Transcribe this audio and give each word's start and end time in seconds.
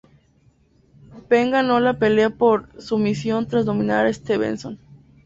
Penn 1.27 1.51
ganó 1.51 1.79
la 1.79 1.99
pelea 1.99 2.31
por 2.31 2.69
sumisión 2.81 3.47
tras 3.47 3.65
dominar 3.65 4.07
a 4.07 4.11
Stevenson. 4.11 4.79